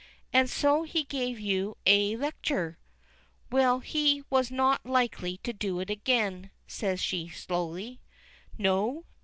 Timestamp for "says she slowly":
6.65-8.01